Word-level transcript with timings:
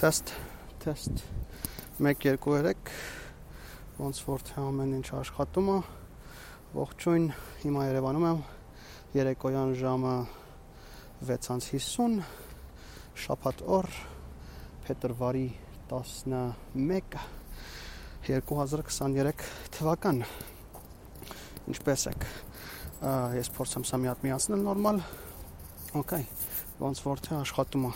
Թեստ, 0.00 0.30
թեստ 0.80 1.18
1 2.00 2.22
2 2.24 2.38
3 2.40 2.92
ոնց 4.00 4.20
որ 4.24 4.44
թե 4.48 4.62
ամեն 4.64 4.94
ինչ 4.96 5.08
աշխատում 5.18 5.66
է։ 5.68 5.74
Ողջույն, 6.72 7.26
հիմա 7.66 7.82
Երևանում 7.84 8.24
եմ։ 8.30 8.40
Երեկոյան 9.18 9.74
ժամը 9.76 10.14
6:50 11.28 12.16
շաբաթ 13.26 13.60
օր 13.76 13.90
փետրվարի 14.86 15.44
11 15.92 17.20
2023 18.30 19.44
թվական։ 19.76 20.24
Ինչպե՞ս 21.74 22.06
եք։ 22.14 22.26
Ես 23.36 23.52
փորձեմ 23.52 23.84
սա 23.84 24.00
մի 24.00 24.12
հատ 24.14 24.26
միացնել 24.30 24.64
նորմալ։ 24.64 25.04
Okay, 26.00 26.24
ոնց 26.80 27.04
որ 27.04 27.24
թե 27.28 27.40
աշխատում 27.42 27.88
է 27.92 27.94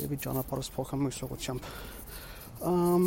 եւ 0.00 0.14
ի 0.16 0.18
ճանապարհս 0.24 0.70
փոխեմ 0.76 1.06
մյուսողությամբ։ 1.06 1.68
Ամ 2.70 3.06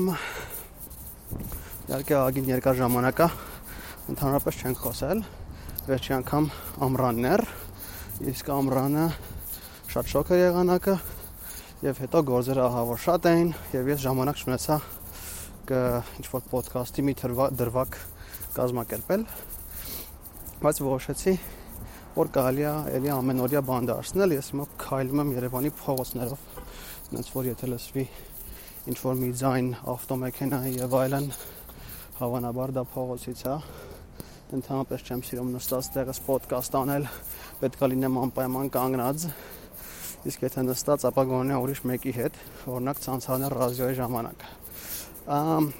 Իհարկե 1.83 2.15
ագին 2.19 2.49
երկար 2.53 2.77
ժամանակ 2.79 3.21
է 3.25 3.27
ընդհանրապես 4.13 4.59
չենք 4.63 4.81
խոսել։ 4.83 5.23
Վերջի 5.89 6.13
անգամ 6.19 6.45
ամռաններ, 6.87 7.43
իսկ 8.33 8.51
ամռանը 8.53 9.07
շատ 9.93 10.11
շոկ 10.13 10.31
էր 10.33 10.41
եղանակը 10.43 10.95
եւ 11.83 11.99
հետո 12.03 12.21
գործերը 12.29 12.63
ահավոր 12.63 12.99
շատ 13.03 13.25
էին 13.33 13.49
եւ 13.73 13.89
ես 13.91 14.03
ժամանակ 14.05 14.43
չունեցա 14.43 14.77
կը 15.69 15.81
ինչ 16.21 16.25
որ 16.31 16.45
ոդկասթի 16.53 17.03
մի 17.09 17.15
դրվակ 17.59 17.97
կազմակերպել 18.55 19.25
բայց 20.63 20.81
որոշեցի 20.87 21.33
որ 22.13 22.29
կարելի 22.29 22.65
է 22.69 22.73
էլի 22.93 23.09
ամենօրյա 23.09 23.61
բան 23.65 23.87
դարձնել 23.89 24.33
ես 24.35 24.49
հիմա 24.53 24.65
քայլում 24.83 25.21
եմ 25.23 25.29
Երևանի 25.33 25.71
փողոցներով 25.79 26.43
այնց 27.17 27.31
որ 27.33 27.47
եթե 27.49 27.69
լսվի 27.71 28.03
ինչ 28.91 28.97
որ 29.01 29.17
մի 29.17 29.29
ձայն 29.39 29.71
ավտոմեքենա 29.93 30.59
եւ 30.75 30.93
այլն 30.99 31.27
հավանաբար 32.19 32.73
դա 32.77 32.83
փողոցից 32.93 33.43
է 33.49 33.55
ընդհանրապես 34.59 35.05
չեմ 35.09 35.23
սիրում 35.25 35.51
նստած 35.57 35.89
տեղս 35.97 36.21
ոդկաստ 36.29 36.77
անել 36.83 37.09
պետք 37.63 37.81
է 37.81 37.89
լինեմ 37.93 38.19
անպայման 38.27 38.69
կանգնած 38.77 39.25
իսկ 40.29 40.45
եթե 40.45 40.65
նստած 40.69 41.07
ապա 41.09 41.23
գոնե 41.33 41.61
ուրիշ 41.63 41.81
մեկի 41.89 42.13
հետ 42.19 42.37
օրինակ 42.73 43.01
ցանցաներ 43.07 43.55
ռադիոյի 43.63 43.97
ժամանակ 44.03 44.45
ամ 45.33 45.71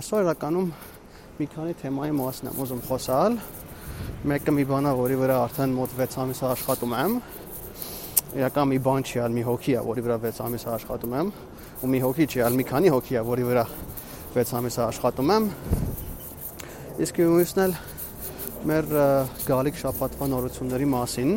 այսօր 0.00 0.24
իրականում 0.24 0.72
մի 1.36 1.48
քանի 1.52 1.76
թեմայի 1.82 2.16
մասն 2.22 2.48
եմ 2.52 2.62
ուզում 2.64 2.82
խոսալ 2.88 3.38
մեկը 4.28 4.52
մի 4.56 4.64
բան 4.70 4.86
է 4.88 4.92
որի 4.98 5.16
վրա 5.20 5.36
արդեն 5.42 5.72
մոտ 5.76 5.94
6 5.98 6.18
ամիս 6.22 6.40
աշխատում 6.48 6.94
եմ 6.98 7.14
իրական 8.32 8.68
մի 8.72 8.78
բան 8.86 9.06
չի, 9.08 9.16
այլ 9.22 9.34
մի 9.36 9.44
հոգի 9.48 9.74
է, 9.76 9.82
որի 9.88 10.04
վրա 10.06 10.16
6 10.22 10.40
ամիս 10.46 10.66
աշխատում 10.72 11.16
եմ 11.20 11.32
ու 11.82 11.90
մի 11.92 12.02
հոգի 12.02 12.26
չի, 12.32 12.42
այլ 12.46 12.58
մի 12.60 12.66
քանի 12.72 12.92
հոգի 12.94 13.18
է, 13.18 13.24
որի 13.32 13.48
վրա 13.48 13.64
6 14.36 14.54
ամիս 14.60 14.78
աշխատում 14.86 15.32
եմ։ 15.36 15.48
Իսկ 17.02 17.20
ուսն 17.26 17.64
էլ 17.66 17.74
մեր 18.72 18.88
գալիք 19.48 19.82
շաբաթվա 19.82 20.30
նորությունների 20.32 20.88
մասին, 20.92 21.34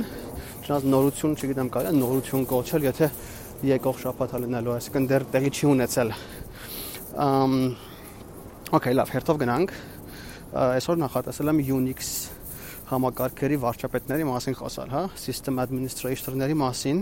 չնայած 0.66 0.88
նորություն, 0.94 1.36
չգիտեմ, 1.40 1.74
կարելի 1.74 1.92
է 1.96 2.00
նորություն 2.00 2.48
կոչել, 2.54 2.88
եթե 2.92 3.10
եկող 3.76 4.00
շաբաթը 4.06 4.42
լինելու, 4.46 4.76
այսինքն 4.76 5.10
դեռ 5.10 5.28
տեղի 5.36 5.52
չի 5.56 5.70
ունեցել։ 5.76 6.16
Ամ 7.26 7.60
Okay, 8.74 8.96
լավ, 8.98 9.12
հերթով 9.14 9.38
գնանք։ 9.40 9.72
Այսօր 10.58 10.98
նախատեսել 10.98 11.52
եմ 11.52 11.60
Unix 11.76 12.08
համակարգերի 12.86 13.58
վարչապետների 13.64 14.26
մասին 14.30 14.56
խոսալ, 14.60 14.92
հա, 14.94 15.04
system 15.18 15.58
administrator-ների 15.64 16.56
մասին, 16.60 17.00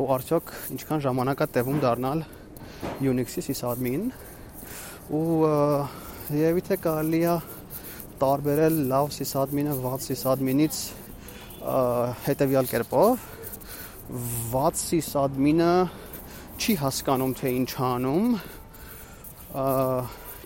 ու 0.00 0.06
արդյոք 0.16 0.52
ինչքան 0.76 1.02
ժամանակ 1.04 1.42
է 1.44 1.48
տևում 1.56 1.80
դառնալ 1.84 2.22
Unix-ի 3.04 3.44
sysadmin 3.44 4.06
ու 5.12 5.50
եւ 6.32 6.60
իթե 6.62 6.78
կարելի 6.80 7.20
է 7.26 7.34
տարբերել 8.22 8.78
լավ 8.92 9.10
sysadmin-ը 9.16 9.74
վատ 9.84 10.06
sysadmin-ից 10.06 10.80
հետեւյալ 12.24 12.70
կերպով 12.70 13.26
վատ 14.54 14.80
sysadmin-ը 14.80 15.74
չի 16.60 16.78
հասկանում 16.80 17.36
թե 17.40 17.52
ինչ 17.60 17.70
անում 17.90 18.32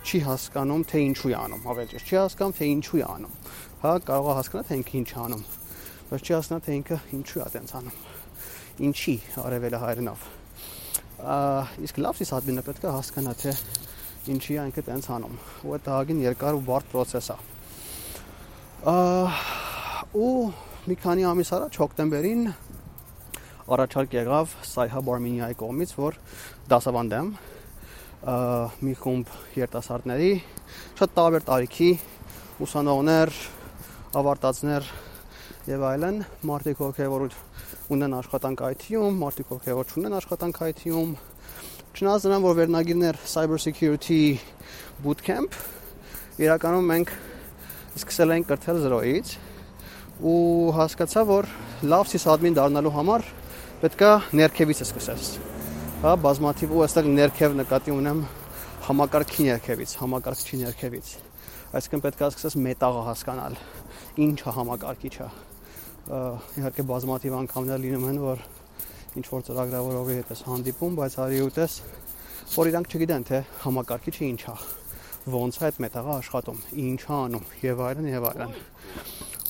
չի 0.05 0.19
հասկանում 0.27 0.83
թե 0.91 1.01
ինչու 1.05 1.31
է 1.31 1.37
անում, 1.39 1.63
ավելի 1.71 1.89
ճիշտ 1.95 2.11
չի 2.11 2.19
հասկանում 2.21 2.57
թե 2.59 2.69
ինչու 2.75 2.99
է 3.01 3.07
անում 3.15 3.39
հա 3.85 3.91
կարող 4.09 4.31
է 4.33 4.35
հասկանալ 4.39 4.65
թե 4.65 4.77
ինքը 4.81 4.95
ինչ 4.97 5.11
անում 5.21 5.45
բայց 6.09 6.23
չի 6.25 6.35
հասկանալ 6.35 6.63
թե 6.65 6.77
ինքը 6.79 6.97
ինչու 7.19 7.41
է 7.41 7.45
այդպես 7.45 7.75
անում 7.79 7.97
ինչի 8.89 9.15
արևելը 9.45 9.81
հայրենով 9.85 10.23
իսկ 11.85 12.01
լավ 12.05 12.15
սիսադմինը 12.21 12.65
պետք 12.65 12.87
է 12.89 12.95
հասկանա 12.95 13.35
թե 13.45 13.53
ինչի 14.35 14.57
է 14.57 14.65
ինքը 14.71 14.81
այդպես 14.85 15.11
անում 15.19 15.37
ու 15.69 15.75
այդ 15.77 15.91
ահագին 15.95 16.23
երկար 16.25 16.57
ու 16.57 16.65
բարդ 16.71 16.89
process 16.95 17.29
է 17.35 17.37
ու 20.25 20.33
մի 20.89 20.97
քանի 21.05 21.29
ամիս 21.35 21.51
առաջ 21.59 21.77
հոկտեմբերին 21.85 22.43
առաջարկ 23.65 24.17
եղավ 24.19 24.51
Սայհա 24.69 25.01
Բարմինիայի 25.05 25.55
կողմից, 25.61 25.93
որ 25.97 26.17
դասավանդեմ 26.69 27.31
մի 28.85 28.95
խումբ 29.01 29.31
երիտասարդների 29.57 30.33
շատ 31.01 31.15
տարբեր 31.17 31.47
տարիքի 31.49 31.89
ուսանողներ, 32.65 33.33
ավարտածներ 34.21 34.89
եւ 35.69 35.85
այլն 35.91 36.19
մարդիկ 36.49 36.83
ովքեր 36.89 37.29
ունեն 37.95 38.17
աշխատանք 38.21 38.65
IT-ում, 38.75 39.17
մարդիկ 39.21 39.55
ովքեր 39.55 39.81
չունեն 39.95 40.19
աշխատանք 40.19 40.61
IT-ում, 40.71 41.15
չնայած 41.95 42.25
նրան 42.27 42.45
որ 42.45 42.55
վերնագիրներ 42.59 43.19
cyber 43.31 43.61
security 43.63 44.21
bootcamp 45.05 45.55
իրականում 46.43 46.89
մենք 46.91 47.13
սկսել 48.01 48.33
ենք 48.35 48.49
կրթել 48.49 48.81
0-ից 48.83 49.35
ու 50.27 50.73
հասկացա 50.75 51.23
որ 51.29 51.47
լավ 51.93 52.11
sysadmin 52.11 52.57
դառնալու 52.59 52.95
համար 52.97 53.29
պետքա 53.85 54.11
ներքևից 54.41 54.83
սկսես 54.89 55.29
հա 56.03 56.17
բազմաթիվ 56.25 56.75
ու 56.75 56.83
այստեղ 56.89 57.11
ներքև 57.15 57.55
նկատի 57.61 57.95
ունեմ 57.95 58.25
համակարգի 58.89 59.47
ներքևից 59.53 59.95
համակարգչի 60.03 60.61
ներքևից 60.65 61.15
այսինքն 61.75 62.03
պետք 62.05 62.21
է 62.23 62.27
սկսես 62.31 62.55
մետաղը 62.65 63.01
հասկանալ 63.09 63.55
ինչը 64.25 64.53
համակարգիչը 64.55 65.27
իհարկե 66.61 66.85
բազմաթիվ 66.91 67.35
անգամներ 67.41 67.81
լինում 67.85 68.05
են 68.11 68.21
որ 68.23 68.45
ինչ 69.19 69.25
որ 69.33 69.45
ծրագրավորողի 69.49 70.19
հետ 70.21 70.31
ես 70.35 70.43
հանդիպում 70.51 70.99
բայց 71.01 71.17
արի 71.25 71.41
ուտես 71.49 71.77
որ 72.55 72.71
իրանք 72.71 72.95
չգիտեն 72.95 73.27
թե 73.31 73.41
համակարգիչը 73.65 74.25
ինչ 74.29 74.41
է 74.45 74.57
ոնց 75.35 75.59
է 75.59 75.67
այդ 75.71 75.83
մետաղը 75.83 76.15
աշխատում 76.15 76.63
ինչ 76.85 77.01
է 77.03 77.13
անում 77.19 77.45
եւ 77.65 77.85
այլն 77.89 78.09
եւ 78.13 78.29
այլն 78.31 78.57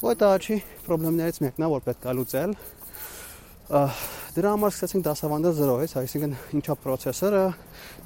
ու 0.05 0.17
դա 0.25 0.33
չի 0.41 0.59
խնդիրներից 0.89 1.41
մեկն 1.45 1.65
է 1.65 1.73
որ 1.75 1.87
պետք 1.89 2.05
է 2.05 2.15
լուծել 2.19 2.53
դրա 4.34 4.51
համար 4.55 4.75
սկսեցինք 4.75 5.05
դասավանդել 5.09 5.57
0-ից 5.61 5.97
այսինքն 6.01 6.33
ինչա 6.59 6.75
processor-ը 6.84 7.45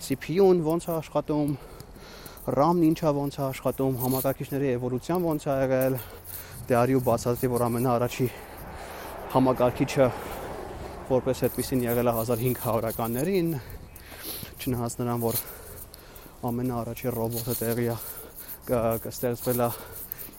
CPU-ն 0.07 0.62
ոնց 0.67 0.89
է 0.89 0.93
աշխատում 0.99 1.55
RAM-ն 2.48 2.84
ինչա 2.86 3.10
ոնց 3.12 3.34
է 3.36 3.41
աշխատում, 3.44 3.97
համակարգիչների 4.00 4.69
էվոլյուցիան 4.78 5.25
ոնց 5.28 5.42
է 5.44 5.54
եղել, 5.59 5.97
դե 6.69 6.76
արի 6.78 6.94
ու 6.97 7.00
բացատրի, 7.04 7.48
որ 7.53 7.64
ամենաառաջի 7.66 8.28
համակարգիչը 9.34 10.06
որպես 11.10 11.42
այդպեսին 11.44 11.82
եղել 11.84 12.09
է 12.09 12.14
1500-ականներին, 12.16 13.50
չնայած 14.64 14.97
նրան, 15.03 15.20
որ 15.28 15.41
ամենաառաջի 16.48 17.12
ռոբոտը 17.19 17.56
տեղի 17.59 17.86
է 17.92 17.97
կստեղծվել 19.04 19.60
է 19.66 19.69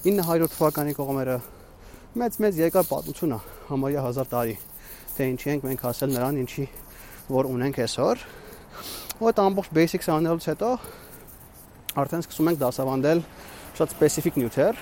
900 0.10 0.50
թվականի 0.56 0.96
կողմերը 0.98 1.36
մեծ-մեծ 2.24 2.64
երկար 2.64 2.90
պատմություն 2.90 3.36
է, 3.38 3.40
համարյա 3.70 4.08
1000 4.10 4.32
տարի, 4.34 4.56
թե 5.14 5.30
ինչի 5.36 5.54
ենք 5.54 5.70
մենք 5.70 5.86
հասել 5.86 6.18
նրան, 6.18 6.42
ինչի 6.42 6.66
որ 7.30 7.52
ունենք 7.54 7.84
այսօր։ 7.86 8.26
այդ 9.30 9.44
ամբողջ 9.46 9.70
basics 9.78 10.10
անելուց 10.10 10.50
հետո 10.50 10.72
արդեն 12.00 12.24
սկսում 12.26 12.50
ենք 12.50 12.60
դասավանդել 12.64 13.22
շատ 13.80 13.94
սպეციფიկ 13.96 14.40
նյութեր, 14.40 14.82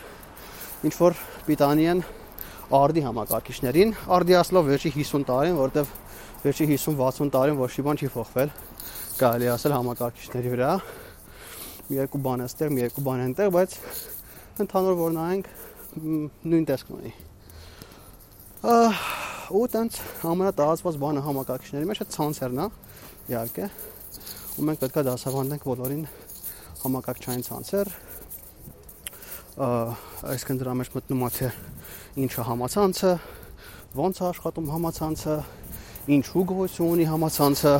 ինչ 0.88 0.94
որ 0.98 1.18
պիտանի 1.48 1.88
են 1.92 2.04
արդի 2.78 3.04
համակարգիչներին, 3.08 3.94
արդի 4.18 4.38
ասլով 4.42 4.72
վերջի 4.72 4.92
50 4.98 5.28
տարին, 5.28 5.60
որտեվ 5.62 5.94
վերջի 6.44 6.68
50-60 6.74 7.32
տարին 7.38 7.60
ոչ 7.62 7.70
մի 7.78 7.86
բան 7.88 8.02
չի 8.02 8.10
փոխվել, 8.18 8.52
կարելի 9.18 9.52
ասել 9.54 9.78
համակարգիչների 9.78 10.52
վրա։ 10.54 10.72
Մի 11.88 12.02
երկու 12.02 12.22
բան 12.28 12.44
էստեղ, 12.48 12.74
մի 12.76 12.84
երկու 12.84 13.06
բան 13.08 13.24
այնտեղ, 13.28 13.54
բայց 13.56 13.78
ընդհանուր 14.68 14.98
որ 15.00 15.16
նայենք 15.18 15.50
նույն 16.52 16.68
տեսքն 16.68 16.98
ունի։ 16.98 17.14
Ահա 18.68 19.28
ու 19.48 19.68
տենց 19.72 19.98
ամենատարածված 20.28 20.96
բանը 21.00 21.22
համակարգիչների 21.24 21.88
մեջ 21.88 22.00
է 22.04 22.06
ցանցերն 22.12 22.58
է, 22.60 22.66
իհարկե։ 23.32 23.68
Ու 24.58 24.66
մենք 24.68 24.82
պետքա 24.82 25.04
դասավանդենք 25.08 25.68
բոլորին 25.70 26.02
համակարգչային 26.84 27.46
ցանցեր 27.48 27.92
այսինքն 29.58 30.60
դրա 30.62 30.74
մեջ 30.78 30.90
մտնում 30.94 31.22
է 31.26 31.30
թե 31.34 31.48
ինչը 32.22 32.44
համացանցը, 32.46 33.12
ոնց 33.98 34.20
է 34.22 34.26
աշխատում 34.28 34.68
համացանցը, 34.74 35.38
ինչու 36.18 36.44
գոյություն 36.52 36.92
ունի 36.94 37.08
համացանցը 37.10 37.74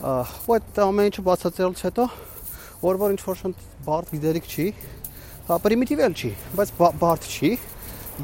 այդ 0.00 0.80
ամեն 0.84 1.08
ինչը 1.10 1.24
բացատրելուց 1.30 1.82
հետո 1.86 2.04
որ 2.80 3.00
որ 3.00 3.14
ինչ 3.16 3.20
որ 3.24 3.38
շնտ 3.40 3.64
բարդ 3.88 4.12
գիտելիք 4.14 4.46
չի, 4.50 4.66
հա 5.48 5.58
պրիմիտիվ 5.64 6.02
էլ 6.06 6.14
չի, 6.20 6.30
բայց 6.60 6.72
բարդ 7.00 7.28
չի, 7.28 7.50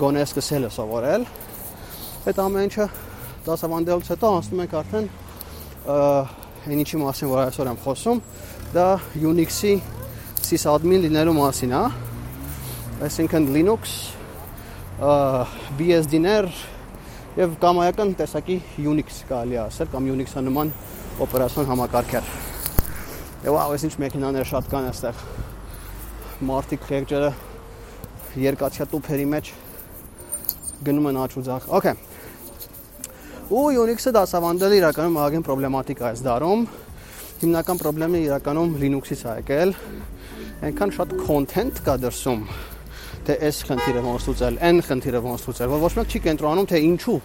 գոնե 0.00 0.22
սկսել 0.26 0.68
է 0.68 0.70
սովորել։ 0.76 1.26
Այդ 2.26 2.40
ամեն 2.46 2.68
ինչը 2.68 2.86
դասավանդելուց 3.46 4.10
հետո 4.12 4.30
անցնում 4.36 4.62
ենք 4.66 4.76
արդեն 4.80 5.08
այն 5.96 6.80
ինչի 6.82 7.00
մասին 7.00 7.30
որ 7.32 7.42
այսօր 7.46 7.70
եմ 7.72 7.80
խոսում, 7.84 8.22
դա 8.74 8.86
Unix-ի 9.22 9.76
sysadmin 10.46 11.04
լինելու 11.06 11.34
մասին, 11.36 11.74
հա 11.76 11.84
այսինքն 13.06 13.46
Linux, 13.52 13.92
BSD-ներ 15.76 16.46
եւ 17.36 17.56
կամայական 17.60 18.14
տեսակի 18.16 18.56
Unix 18.88 19.20
կարելի 19.28 19.58
ասել 19.66 19.90
կամ 19.92 20.06
Unix-ը 20.14 20.42
նման 20.46 20.70
օպերացիոն 21.26 21.68
համակարգեր։ 21.68 22.30
Եվ 23.44 23.58
ահա 23.60 23.76
ինչ 23.86 23.92
մեքենաներ 24.06 24.48
շատ 24.48 24.70
կան 24.72 24.88
այստեղ։ 24.94 25.20
Մարտիկ 26.48 26.88
խեղճերը 26.88 27.30
երկաթյա 28.46 28.88
տուփերի 28.96 29.28
մեջ 29.36 29.52
գնում 30.88 31.10
են 31.12 31.20
աչուձախ։ 31.26 31.68
Okay։ 31.76 31.94
Ու 33.46 33.68
Unix-ը 33.84 34.16
դասավանդել 34.16 34.80
իրականում 34.80 35.20
ագեն 35.26 35.46
պրոբլեմատիկ 35.46 36.00
է 36.02 36.06
այս 36.10 36.24
դարում։ 36.26 36.66
Հիմնական 37.36 37.80
խնդրեմը 37.82 38.20
իրականում 38.24 38.70
Linux-ից 38.80 39.22
է 39.26 39.32
եկել։ 39.42 39.72
Այնքան 40.66 40.92
շատ 40.96 41.10
content 41.20 41.80
կա 41.84 41.96
դրսում 42.00 42.44
թե 43.26 43.34
այս 43.42 43.58
խնդիրը 43.68 44.02
ոնց 44.06 44.26
լուծել, 44.30 44.56
այն 44.62 44.78
խնդիրը 44.86 45.20
ոնց 45.26 45.44
լուծել, 45.46 45.70
որ 45.72 45.80
ոչ 45.82 45.90
մեկ 45.96 46.12
չի 46.14 46.20
կենտրոնում 46.26 46.68
թե 46.70 46.80
ինչու 46.86 47.16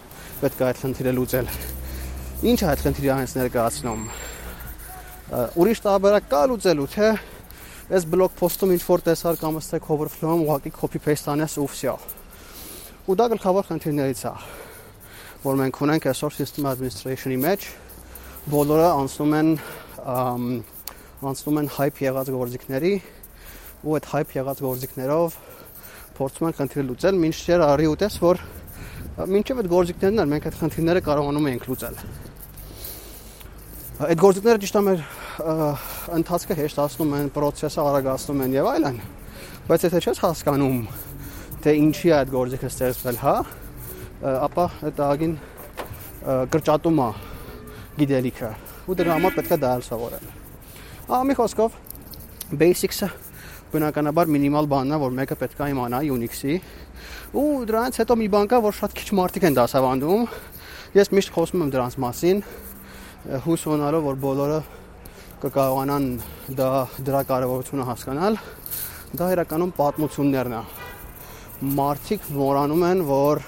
պետք 0.42 0.60
է 0.60 0.66
այդ 0.68 0.80
խնդիրը 0.82 1.12
լուծել։ 1.16 1.50
Ինչ 2.52 2.58
է 2.58 2.66
այդ 2.72 2.82
խնդիրը 2.82 3.16
հենց 3.22 3.34
ներկայացնում։ 3.38 4.02
Ուրիշ 5.62 5.82
տարբերակ 5.86 6.26
կա 6.32 6.42
լուծելու, 6.52 6.88
թե 6.92 7.08
այս 7.92 8.08
բլոգ 8.12 8.34
post-ում 8.42 8.74
ինչ 8.76 8.82
որ 8.88 9.04
տեսար 9.06 9.38
կամ 9.40 9.60
Stack 9.62 9.86
Overflow-ում 9.94 10.42
ուղղակի 10.42 10.72
copy 10.76 11.00
paste 11.06 11.30
անես 11.32 11.56
ու 11.62 11.68
վсё։ 11.70 11.94
Ու 13.08 13.16
դա 13.16 13.26
գլխավոր 13.32 13.68
խնդիրներից 13.70 14.22
է, 14.26 14.34
որ 15.46 15.56
մենք 15.62 15.80
ունենք 15.86 16.10
այսօր 16.12 16.36
system 16.36 16.68
administration-ի 16.72 17.38
մեջ, 17.46 17.70
բոլորը 18.52 18.90
անցնում 19.02 19.38
են 19.38 19.50
անցնում 20.00 21.58
են 21.62 21.68
hype 21.76 22.02
եղած 22.02 22.30
գործիքների 22.34 22.92
ու 23.82 23.94
այդ 23.98 24.08
hype 24.12 24.34
եղած 24.38 24.62
գործիքներով 24.64 25.36
փորձում 26.16 26.48
ենք 26.48 26.58
խնդիրը 26.60 26.84
լուծել, 26.88 27.18
մինչդեռ 27.22 27.64
արի 27.66 27.86
ուտես, 27.92 28.16
որ 28.22 28.42
մինչև 29.32 29.62
այդ 29.62 29.68
գործիքներն 29.72 30.22
են 30.22 30.32
մենք 30.32 30.48
այդ 30.48 30.58
խնդիրները 30.62 31.02
կարողանում 31.08 31.48
ենք 31.52 31.66
լուծել։ 31.70 31.96
Այդ 34.02 34.22
գործիքները 34.22 34.62
ճիշտ 34.62 34.78
է 34.78 34.82
մեր 34.88 35.04
ընթացքը 36.18 36.56
հեշտացնում 36.62 37.14
են, 37.18 37.30
process-ը 37.36 37.82
արագացնում 37.82 38.42
են 38.46 38.56
եւ 38.58 38.70
այլն։ 38.72 38.98
Բայց 39.68 39.86
եթե 39.88 40.02
չես 40.02 40.22
հասկանում, 40.26 40.80
թե 41.62 41.76
ինչի 41.82 42.10
է 42.10 42.16
այդ 42.18 42.32
գործիքը 42.32 42.72
ստեղծվել, 42.72 43.22
հա, 43.22 43.36
ապա 44.42 44.66
այդ 44.90 45.00
ագին 45.06 45.38
կրճատում 46.52 47.00
է 47.02 47.08
գիտելիքը 48.02 48.52
ու 48.86 48.96
դրա 48.98 49.16
համար 49.18 49.36
պետք 49.38 49.52
է 49.54 49.58
դա 49.62 49.72
սովորել։ 49.86 50.26
Ահա 51.12 51.22
մի 51.28 51.36
խոսքով 51.38 51.76
basics-ը 52.62 53.08
բնականաբար 53.72 54.28
մինիմալ 54.32 54.68
բանն 54.68 54.92
է, 54.92 54.98
որ 55.00 55.14
մեկը 55.16 55.36
պետք 55.40 55.62
է 55.62 55.68
իմանա 55.72 56.00
Unix-ի։ 56.12 56.56
Ու 57.32 57.46
դրանից 57.70 58.00
հետո 58.02 58.16
մի 58.20 58.26
բան 58.34 58.50
կա, 58.52 58.58
որ 58.66 58.76
շատ 58.76 58.96
քիչ 58.98 59.08
մարդիկ 59.16 59.46
են 59.48 59.56
դասավանդում։ 59.56 60.26
Ես 60.92 61.12
միշտ 61.16 61.32
խոսում 61.32 61.64
եմ 61.64 61.72
դրանց 61.72 61.96
մասին, 62.04 62.42
հույս 63.46 63.64
ունենալով, 63.72 64.04
որ 64.10 64.20
բոլորը 64.26 64.60
կկարողանան 65.42 66.06
դա 66.58 66.68
դրա 67.08 67.22
կարևորությունը 67.32 67.88
հասկանալ։ 67.88 68.38
Դա 69.16 69.30
իրականում 69.38 69.72
պատմություններն 69.80 70.56
է։ 70.58 70.62
Մարդիկ 71.80 72.28
մոռանում 72.36 72.84
են, 72.92 73.04
որ 73.08 73.42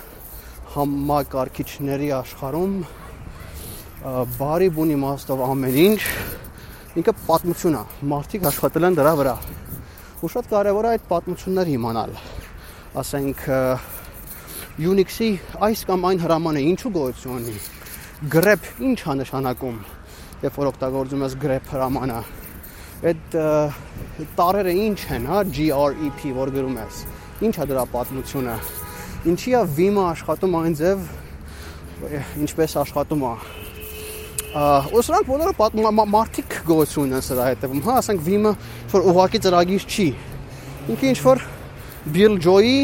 համակարգիչների 0.74 2.08
աշխարհում 2.24 2.78
բարի 4.04 4.66
բուն 4.76 4.90
իմաստով 4.98 5.42
ամեն 5.46 5.76
ինչ 5.80 6.00
ինքը 7.00 7.12
պատմություն 7.24 7.76
է։ 7.78 7.84
Մարդիկ 8.10 8.42
աշխատել 8.50 8.86
են 8.90 8.98
դրա 8.98 9.12
վրա 9.16 9.32
ու 10.20 10.30
շատ 10.34 10.50
կարևոր 10.50 10.88
է 10.88 10.90
այդ 10.92 11.06
պատմությունները 11.08 11.72
իմանալ։ 11.78 12.12
Ասենք 13.00 13.40
Unix-ի 14.90 15.30
այս 15.68 15.86
կամ 15.88 16.04
այն 16.10 16.20
հրամանը 16.20 16.66
ինչու 16.74 16.92
գոյություն 16.98 17.34
ունի։ 17.38 17.56
grep 18.36 18.68
ինչ 18.84 19.00
է 19.08 19.16
նշանակում, 19.24 19.80
երբ 20.44 20.60
որ 20.60 20.70
օգտագործում 20.74 21.24
ես 21.24 21.40
grep 21.40 21.72
հրամանը։ 21.72 22.20
Այդ 23.08 23.36
տարերը 24.36 24.78
ինչ 24.84 25.00
են, 25.16 25.28
հա, 25.32 25.42
grep, 25.48 26.36
որ 26.36 26.54
գրում 26.60 26.80
ես։ 26.84 27.02
Ինչ 27.48 27.56
է 27.56 27.68
դրա 27.72 27.88
պատմությունը։ 27.96 28.56
Ինչի 29.32 29.56
է 29.56 29.66
Vim-ը 29.80 30.08
աշխատում 30.12 30.56
այն 30.60 30.80
ձև, 30.80 31.12
ինչպես 32.44 32.80
աշխատում 32.84 33.28
է 33.32 33.63
ու 34.54 35.02
սրանք 35.02 35.26
բոլորը 35.26 35.52
պատմում 35.58 36.00
մարդիկ 36.14 36.52
գոյություն 36.68 37.08
ունեն 37.08 37.22
սրա 37.26 37.46
հետևում, 37.48 37.80
հա, 37.82 37.94
ասենք 37.98 38.20
Vim-ը 38.22 38.52
որ 38.92 39.06
ուղակի 39.10 39.38
ծրագիր 39.42 39.86
չի։ 39.90 40.06
Ինքը 40.94 41.08
ինչ 41.10 41.18
որ 41.24 41.40
Bill 42.14 42.36
Joy-ի 42.44 42.78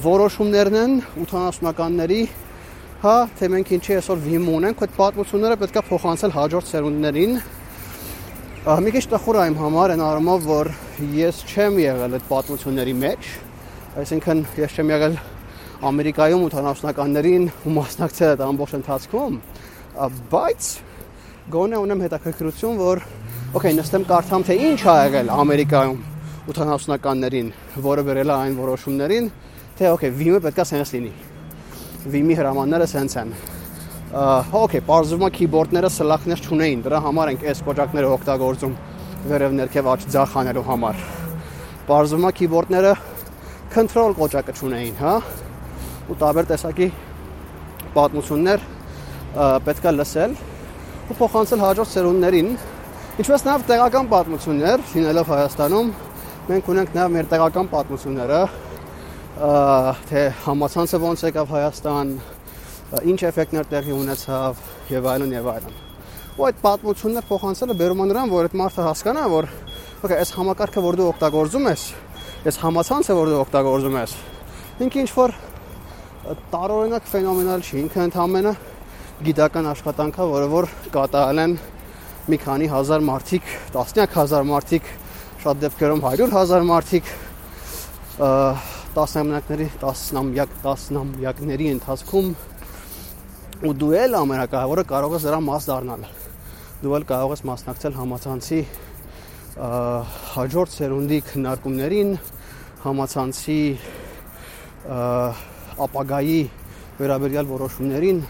որոշումներն 0.00 0.78
են 0.80 0.94
80-ականների, 1.20 2.20
հա, 3.04 3.14
թե 3.36 3.50
մենք 3.52 3.72
ինչի 3.76 3.96
այսօր 3.98 4.22
Vim 4.24 4.48
ունենք, 4.54 4.84
այդ 4.86 4.94
պատմությունները 4.96 5.58
պետքա 5.60 5.82
փոխանցել 5.90 6.34
հաջորդ 6.38 6.70
սերունդներին։ 6.70 7.36
Մի 8.80 8.94
քիչ 8.96 9.04
տխուր 9.12 9.40
իմ 9.50 9.58
համար 9.60 9.94
այն 9.96 10.04
առումով, 10.06 10.48
որ 10.48 10.70
ես 11.16 11.42
չեմ 11.50 11.80
եղել 11.80 12.16
այդ 12.16 12.28
պատմությունների 12.30 12.94
մեջ, 13.04 13.30
այսինքն 14.00 14.42
ես 14.64 14.78
չեմ 14.80 14.94
եղել 14.96 15.20
Ամերիկայում 15.80 16.42
80-ականներին 16.44 17.46
ու 17.64 17.70
մասնակցել 17.72 18.32
այդ 18.34 18.42
ամբողջ 18.44 18.74
ընթացքում, 18.80 19.36
բայց 20.30 20.68
գոնե 21.52 21.80
ունեմ 21.84 22.02
հետաքրքրություն, 22.06 22.76
որ 22.80 23.02
okay, 23.58 23.72
նստեմ 23.76 24.04
կարդամ 24.08 24.44
թե 24.48 24.56
ինչ 24.70 24.80
ա 24.86 24.94
եղել 25.00 25.32
Ամերիկայում 25.34 25.98
80-ականներին, 26.50 27.50
որը 27.84 28.04
վերել 28.06 28.30
է 28.30 28.34
այն 28.36 28.56
որոշումներին, 28.60 29.28
թե 29.76 29.90
okay, 29.92 30.12
Vim-ը 30.14 30.40
պետքա 30.46 30.66
սենս 30.70 30.94
լինի։ 30.96 31.12
Vim-ի 32.14 32.38
հրամանները 32.40 32.88
սենս 32.94 33.18
են։ 33.20 33.34
Okay, 34.10 34.80
բարձրում 34.88 35.26
է 35.28 35.30
keyboard-ները 35.36 35.90
սլախներ 35.94 36.40
չունեին, 36.48 36.80
դրա 36.86 37.02
համար 37.04 37.34
ենք 37.34 37.44
այս 37.52 37.60
կոճակները 37.68 38.08
օգտագործում 38.16 38.74
վերև 39.30 39.54
ներքև 39.60 39.90
աճ 39.92 40.06
ձախ 40.16 40.34
անելու 40.40 40.66
համար։ 40.70 41.04
Բարձրում 41.90 42.26
է 42.26 42.32
keyboard-ները 42.40 42.92
control 43.74 44.16
կոճակը 44.18 44.56
չունեին, 44.56 44.96
հա։ 44.98 45.14
Ու 46.10 46.18
տարբեր 46.24 46.50
տեսակի 46.50 46.88
պատմություններ 47.94 48.64
պետքա 49.30 49.90
լսել 49.94 50.32
ու 51.10 51.16
փոխանցել 51.18 51.60
հաջորդ 51.62 51.90
սերունդներին, 51.90 52.48
ինչպես 53.22 53.44
նաև 53.46 53.64
տեղական 53.68 54.08
պատմություններ, 54.10 54.82
լինելով 54.94 55.30
Հայաստանում, 55.30 55.90
մենք 56.50 56.70
ունենք 56.70 56.94
նաև 56.96 57.12
մեր 57.14 57.28
տեղական 57.30 57.70
պատմությունները, 57.70 58.40
թե 60.10 60.24
համացանցը 60.46 61.00
ոնց 61.04 61.24
եկավ 61.28 61.54
Հայաստան, 61.54 62.12
ինչ 63.10 63.20
էֆեկտներ 63.30 63.68
տեղի 63.70 63.94
ունեցավ 64.00 64.64
եւ 64.90 65.08
այլն 65.14 65.34
եւ 65.38 65.50
այլն։ 65.54 65.78
Ու 66.40 66.46
այդ 66.48 66.58
պատմությունները 66.64 67.28
փոխանցելը 67.30 67.76
բերում 67.78 68.02
է 68.02 68.08
նրան, 68.10 68.32
որ 68.34 68.48
այդ 68.50 68.56
մարդը 68.60 68.86
հասկանա, 68.86 69.24
որ 69.30 69.48
okay, 70.00 70.16
այս 70.16 70.34
համակարգը, 70.38 70.82
որ 70.86 70.98
դու 70.98 71.08
օգտագործում 71.10 71.70
ես, 71.70 71.86
այս 72.50 72.58
համացանցը, 72.64 73.16
որ 73.20 73.30
դու 73.30 73.40
օգտագործում 73.44 73.98
ես, 74.00 74.14
ինքը 74.86 75.00
ինչ 75.04 75.10
որ 75.20 75.34
տարօրինակ 76.54 77.10
ֆենոմենալ 77.10 77.66
չի, 77.66 77.76
ինքը 77.84 78.04
ընդհանրապես 78.10 78.68
գիտական 79.20 79.66
աշխատանքա, 79.68 80.26
որը 80.30 80.46
որ 80.48 80.66
կատարել 80.94 81.40
են 81.42 81.54
մի 82.30 82.38
քանի 82.40 82.68
հազար 82.72 83.02
մարդիկ, 83.04 83.50
տասնյակ 83.74 84.14
հազար 84.16 84.46
մարդիկ, 84.48 84.86
շատ 85.42 85.60
դեպքերում 85.64 86.00
100.000 86.08 86.64
մարդիկ 86.70 87.10
տասնամյակների, 88.96 89.66
տասնամյակ, 89.82 90.54
տասնամյակների 90.64 91.68
ընթացքում 91.74 92.32
ու 93.60 93.74
դու 93.80 93.92
էլ 94.00 94.16
ամենակարևորը 94.22 94.84
կարող 94.88 95.16
ես 95.18 95.28
դրա 95.28 95.40
մաս 95.50 95.68
դառնալ։ 95.68 96.08
Դու 96.80 96.96
էլ 96.96 97.06
կարող 97.12 97.36
ես 97.36 97.44
մասնակցել 97.50 97.96
համացանցի 98.00 98.60
հաջորդ 100.32 100.76
սերունդի 100.80 101.22
քննարկումներին, 101.28 102.12
համացանցի 102.88 103.60
ապագայի 105.86 106.42
վերաբերյալ 107.00 107.50
որոշումներին 107.50 108.20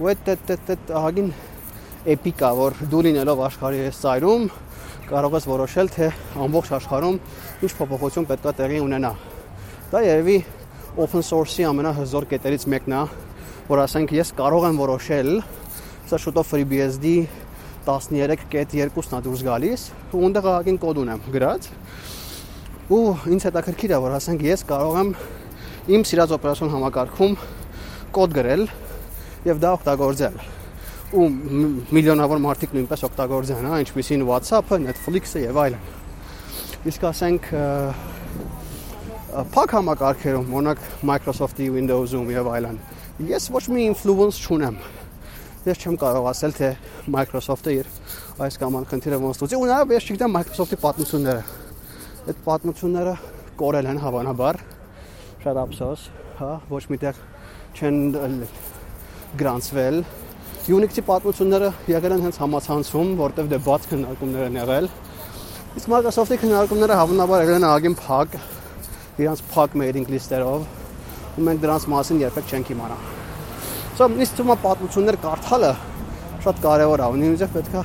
ու 0.00 0.08
այդ 0.08 0.28
այդ 0.32 0.92
ահագին 0.96 1.26
էպիկա, 2.14 2.50
որ 2.56 2.78
դու 2.88 3.00
լինելով 3.04 3.42
աշխարհի 3.50 3.80
այս 3.90 3.98
ծայրում 4.00 4.46
կարող 5.10 5.36
ես 5.36 5.46
որոշել, 5.50 5.90
թե 5.92 6.06
ամբողջ 6.46 6.70
աշխարհում 6.78 7.18
ինչ 7.66 7.72
փոփոխություն 7.76 8.28
պետք 8.30 8.48
է 8.48 8.54
տեղի 8.60 8.80
ունենա։ 8.86 9.10
Դա 9.92 10.02
երևի 10.06 10.38
open 11.04 11.26
source-ի 11.26 11.68
ամենահզոր 11.68 12.28
կետերից 12.32 12.66
մեկն 12.72 12.96
է, 12.96 13.02
որ 13.68 13.84
ասենք 13.84 14.16
ես 14.16 14.32
կարող 14.40 14.68
եմ 14.70 14.80
որոշել, 14.80 15.30
սա 16.08 16.22
շուտով 16.24 16.48
FreeBSD 16.48 17.14
13.2-ն 17.84 19.18
է 19.18 19.22
դուրս 19.24 19.42
գալիս 19.46 19.88
ու 20.14 20.22
ունդը 20.26 20.40
ղաղին 20.48 20.78
կոդ 20.80 20.98
ունեմ 21.04 21.22
գրած 21.34 21.68
ու 22.90 23.04
ինձ 23.36 23.46
հետաքրքիր 23.48 23.94
է 23.96 24.00
որ 24.04 24.16
ասենք 24.16 24.44
ես 24.48 24.64
կարող 24.68 24.98
եմ 25.00 25.12
իմ 25.96 26.04
սիրած 26.10 26.34
օպերացիոն 26.36 26.72
համակարգում 26.74 27.36
կոդ 28.16 28.34
գրել 28.36 28.64
եւ 29.48 29.60
դա 29.62 29.72
օգտագործել 29.78 30.40
ու 31.10 31.26
միլիոնավոր 31.90 32.40
մարդիկ 32.44 32.74
նույնպես 32.76 33.00
օգտագործեն, 33.08 33.66
հա, 33.66 33.78
ինչպեսին 33.82 34.22
WhatsApp-ը, 34.28 34.76
Netflix-ը 34.84 35.42
եւ 35.42 35.56
այլն։ 35.64 35.88
Իսկ 36.86 37.06
ասենք 37.10 37.48
փակ 39.56 39.74
համակարգերում, 39.74 40.54
օրինակ 40.60 40.86
Microsoft-ի 41.10 41.66
Windows-ում 41.74 42.30
եւ 42.30 42.50
այլն, 42.54 42.78
ես 43.26 43.50
ոչ 43.52 43.64
մի 43.74 43.82
influence 43.90 44.38
չունեմ 44.40 44.78
ես 45.66 45.82
չեմ 45.82 45.96
կարող 46.00 46.26
ասել 46.30 46.54
թե 46.56 46.68
Microsoft-ը 47.12 47.72
իր 47.76 47.88
այս 48.46 48.54
կամ 48.62 48.78
այն 48.78 48.86
խնդիրը 48.88 49.18
ոնց 49.20 49.40
լուծի 49.42 49.58
ու 49.60 49.66
նաև 49.68 49.90
ես 49.92 50.06
չգիտեմ 50.08 50.32
Microsoft-ի 50.38 50.78
պատմությունները 50.80 51.42
այդ 52.30 52.40
պատմությունները 52.46 53.14
կորել 53.60 53.90
են 53.90 54.00
հավանաբար 54.00 54.60
շատ 55.44 55.60
ափսոս 55.66 56.06
հա 56.40 56.50
ոչ 56.70 56.82
միտեղ 56.94 57.20
չեն 57.76 58.00
գրանցվել 59.38 60.00
Unix-ի 60.70 61.02
պատմությունները 61.06 61.68
եղել 61.90 62.14
են 62.16 62.24
հենց 62.26 62.38
համացանցում 62.42 63.12
որտեվ 63.20 63.50
դե 63.50 63.58
բաց 63.66 63.86
քննարկումներ 63.90 64.48
են 64.48 64.58
եղել 64.60 64.88
իսկ 65.78 65.92
Microsoft-ի 65.94 66.38
քննարկումները 66.42 66.98
հավանաբար 67.00 67.44
եղել 67.44 67.58
են 67.60 67.68
ագին 67.70 67.96
փակ 68.00 68.36
իրանց 69.22 69.44
փակ 69.54 69.78
mailing 69.82 70.10
list-երով 70.10 70.66
ու 71.38 71.46
մենք 71.46 71.62
դրանց 71.66 71.86
մասին 71.94 72.22
երբեք 72.26 72.50
չենք 72.50 72.74
իմանա 72.74 72.98
Սա 74.00 74.06
ինձ 74.10 74.34
թվում 74.36 74.52
է 74.54 74.58
պատմություններ 74.64 75.16
կարդալը 75.20 75.72
շատ 76.40 76.60
կարևոր 76.64 77.00
է, 77.04 77.08
նույնիսկ 77.20 77.50
պետքա 77.56 77.82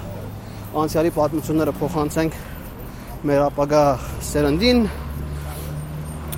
անցյալի 0.81 1.11
պատմությունները 1.15 1.73
փոխանցենք 1.79 2.37
մեր 3.27 3.41
ապագա 3.45 3.81
սերնդին 4.29 4.81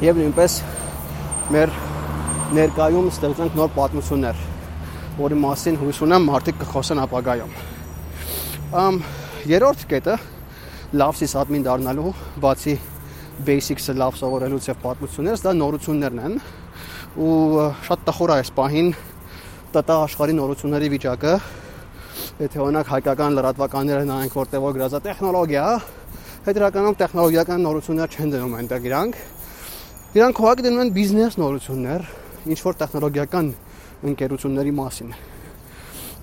եւ 0.08 0.22
նույնպես 0.22 0.58
մեր 1.56 1.74
ներկայում 2.58 3.10
ստեղծենք 3.12 3.58
նոր 3.60 3.72
պատմություններ, 3.78 4.42
որի 5.18 5.38
մասին 5.42 5.78
հույս 5.82 6.00
ունեմ 6.06 6.26
մարդիկ 6.30 6.58
կխոսեն 6.62 7.00
ապագայում։ 7.08 7.54
Ամ 8.78 9.00
երրորդ 9.50 9.86
կետը 9.90 10.16
լավ 11.02 11.18
սիսադմին 11.18 11.66
դառնալու 11.66 12.12
բացի 12.44 12.76
basics-ը 13.48 13.96
լավ 13.98 14.18
սովորելուց 14.18 14.68
եւ 14.70 14.78
պատմություններից 14.84 15.44
դա 15.46 15.54
նորություններն 15.58 16.22
են 16.28 16.38
ու 17.28 17.66
շատ 17.88 18.06
տխուր 18.08 18.34
է 18.34 18.38
այս 18.38 18.52
պահին 18.58 18.90
ՏՏ 19.78 19.84
աշխարհի 19.98 20.36
նորությունների 20.38 20.90
վիճակը 20.94 21.34
եթե 22.38 22.62
օրինակ 22.66 22.90
հայկական 22.94 23.38
լրատվականները 23.38 24.08
նայենք 24.10 24.38
որտեղ 24.38 24.64
որ 24.64 24.76
գրածա 24.78 25.02
տեխնոլոգիա 25.08 25.66
հետրականում 26.48 26.98
տեխնոլոգիական 27.02 27.64
նորություններ 27.68 28.18
չեն 28.18 28.34
դնում 28.34 28.58
այնտեղ 28.58 28.88
իրանք 28.88 29.22
իրանք 30.18 30.42
հողակ 30.42 30.64
դնում 30.66 30.82
են 30.86 30.92
բիզնես 30.98 31.38
նորություններ 31.42 32.06
ինչ 32.48 32.60
որ 32.68 32.78
տեխնոլոգիական 32.82 33.52
ընկերությունների 34.06 34.74
մասին 34.78 35.18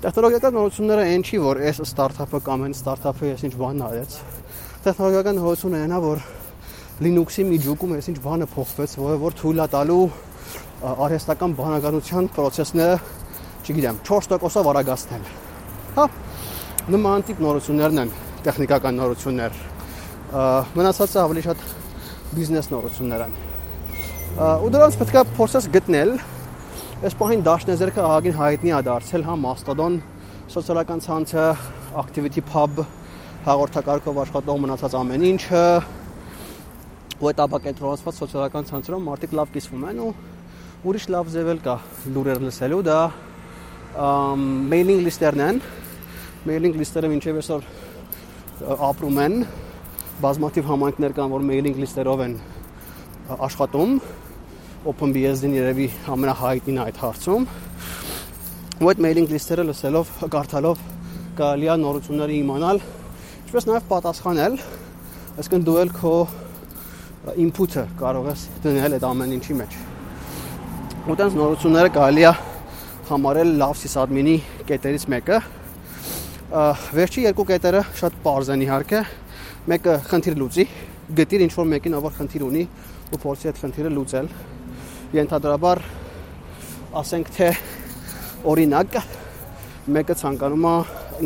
տեխնոլոգիական 0.05 0.57
նորությունները 0.59 1.05
այն 1.11 1.23
չի 1.25 1.43
որ 1.43 1.61
այս 1.65 1.83
ստարտափը 1.89 2.41
կամ 2.47 2.65
այն 2.69 2.75
ստարտափը 2.79 3.29
ես 3.35 3.45
ինչ 3.49 3.55
բան 3.65 3.85
արեց 3.89 4.17
տեխնոլոգիական 4.85 5.39
նորությունը 5.41 5.85
այնա 5.85 6.01
որ 6.05 6.25
Linux-ի 7.03 7.43
միջուկում 7.49 7.93
ես 7.97 8.09
ինչ 8.13 8.19
բանը 8.23 8.47
փոխվեց, 8.53 8.93
որը 9.03 9.15
որ 9.19 9.35
թույլ 9.35 9.63
է 9.65 9.67
տալու 9.73 10.03
արհեստական 10.85 11.55
բանականության 11.59 12.29
process-ները 12.37 12.99
չգիտեմ, 13.65 13.99
4%-ով 14.07 14.69
արագացնել։ 14.71 15.25
Հա, 15.97 16.05
նման 16.95 17.25
տիպ 17.27 17.43
նորություններն 17.43 18.03
են, 18.05 18.13
տեխնիկական 18.47 18.99
նորություններ։ 19.01 19.59
Մնացածը 20.79 21.21
ավելի 21.25 21.45
շատ 21.49 21.67
բիզնես 22.39 22.71
նորություններ 22.75 23.27
են։ 23.27 23.37
Ու 24.63 24.73
դրանց 24.77 24.99
պետք 25.03 25.19
է 25.19 25.27
փորձես 25.35 25.69
գտնել։ 25.75 26.15
Այս 27.05 27.15
պահին 27.21 27.43
Դաշնեզերքը 27.45 28.01
ահագին 28.01 28.37
հայտնի 28.39 28.71
է 28.73 28.77
դարձել, 28.87 29.25
հա, 29.27 29.33
Mastodon 29.37 29.99
սոցիալական 30.55 31.03
ցանցը, 31.05 31.43
Activity 32.01 32.41
Pub 32.49 32.81
հաղորդակարգով 33.45 34.21
աշխատող 34.23 34.63
մնացած 34.63 34.97
ամեն 35.03 35.27
ինչը 35.29 35.61
ու 37.21 37.29
այդ 37.29 37.43
ապակենտրոնացված 37.45 38.21
սոցիալական 38.23 38.71
ցանցերում 38.71 39.05
մարդիկ 39.11 39.37
լավ 39.37 39.53
կիսվում 39.53 39.85
են 39.91 40.01
ու 40.01 40.09
ուրիշ 40.89 41.07
լավ 41.13 41.31
ձևել 41.37 41.63
կա 41.69 41.77
լուրեր 42.17 42.43
լսելու 42.49 42.81
դա 42.89 42.99
մեյլինգ 44.73 45.05
լիստերն 45.05 45.47
են։ 45.51 45.63
Մեյլինգ 46.49 46.81
լիստերը 46.81 47.15
ինչև 47.21 47.45
այսօր 47.45 47.71
ապրում 48.89 49.25
են, 49.29 49.41
բազմաթիվ 50.25 50.73
համայնքներ 50.73 51.21
կան, 51.21 51.33
որ 51.37 51.49
մեյլինգ 51.53 51.85
լիստերով 51.85 52.29
են 52.31 52.39
աշխատում։ 53.45 53.99
OpenBSD-ն 54.85 55.55
երևի 55.57 55.85
ամենահայտնին 56.13 56.79
այդ 56.83 56.99
հարցում։ 57.01 57.45
Ու 58.85 58.89
այդ 58.91 58.99
մեյլինգ 59.01 59.31
լիստերը 59.33 59.65
լսելով, 59.71 60.11
կարդալով 60.35 60.83
կարելի 61.39 61.71
է 61.73 61.77
նորությունները 61.81 62.35
իմանալ, 62.37 62.81
ինչպես 63.47 63.67
նաև 63.71 63.87
պատասխանել, 63.89 64.59
այսինքն 65.41 65.65
դու 65.65 65.79
էլ 65.81 65.93
քո 65.97 66.13
input-ը 67.47 67.85
կարող 68.03 68.29
ես 68.29 68.45
դնել 68.67 68.97
այդ 68.99 69.07
ամեն 69.09 69.35
ինչի 69.39 69.57
մեջ։ 69.63 69.79
Ու 71.09 71.17
տենց 71.21 71.39
նորությունները 71.41 71.95
կարելի 71.97 72.27
է 72.29 72.33
համարել 73.09 73.57
լավ 73.65 73.77
սիսադմինի 73.81 74.39
կետերից 74.69 75.07
մեկը։ 75.15 75.39
Վերջի 77.01 77.25
երկու 77.25 77.49
կետերը 77.55 77.87
շատ 78.05 78.21
པարզ 78.21 78.53
են 78.53 78.67
իհարկե։ 78.69 79.01
Մեկը 79.65 79.97
խնդիր 80.13 80.37
լուծի, 80.45 80.67
գտիր 81.25 81.45
ինչ 81.49 81.55
որ 81.57 81.71
մեկին 81.73 81.97
ով 82.01 82.11
խնդիր 82.21 82.45
ունի 82.53 82.67
ու 83.15 83.21
փորձի 83.25 83.51
այդ 83.51 83.63
խնդիրը 83.65 83.95
լուծել։ 83.95 84.29
Ենթադրաբար 85.15 85.79
ասենք 86.99 87.29
թե 87.37 87.47
օրինակ 88.51 88.97
մեկը 89.95 90.17
ցանկանում 90.19 90.65
է 90.67 90.73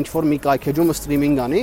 ինչ 0.03 0.05
որ 0.13 0.27
մի 0.29 0.39
կայքեջում 0.45 0.91
սթրիմինգ 0.93 1.41
անի, 1.45 1.63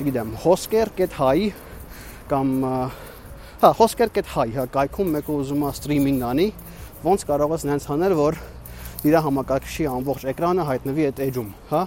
չգիտեմ, 0.00 0.30
hosker.hi 0.44 1.50
կամ 2.30 2.54
հա 3.60 3.72
hosker.hi 3.82 4.46
հա 4.56 4.64
կայքում 4.78 5.12
մեկը 5.18 5.36
ուզում 5.42 5.66
է 5.68 5.74
սթրիմինգ 5.76 6.26
անի, 6.30 6.48
ոնց 7.04 7.26
կարող 7.28 7.54
ես 7.58 7.68
նենց 7.68 7.90
անել, 7.92 8.16
որ 8.22 8.40
իր 9.04 9.18
համակարգչի 9.28 9.90
ամբողջ 10.00 10.26
էկրանը 10.32 10.68
հայտնվի 10.70 11.08
այդ 11.10 11.22
edge-ում, 11.28 11.52
հա? 11.74 11.84